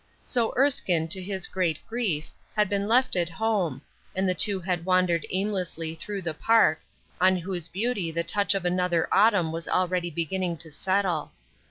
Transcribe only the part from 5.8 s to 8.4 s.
through the park, on whose beauty the